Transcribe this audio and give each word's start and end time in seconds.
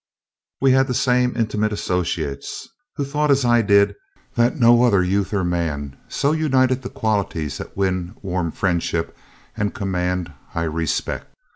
"We 0.61 0.71
had 0.71 0.87
the 0.87 0.95
same 0.95 1.37
intimate 1.37 1.71
associates, 1.71 2.67
who 2.95 3.05
thought, 3.05 3.29
as 3.29 3.45
I 3.45 3.61
did, 3.61 3.93
that 4.33 4.55
no 4.59 4.81
other 4.81 5.03
youth 5.03 5.31
or 5.31 5.43
man 5.43 5.95
so 6.07 6.31
united 6.31 6.81
the 6.81 6.89
qualities 6.89 7.59
that 7.59 7.77
win 7.77 8.15
warm 8.23 8.51
friendship 8.51 9.15
and 9.55 9.75
command 9.75 10.33
high 10.53 10.63
respect. 10.63 11.35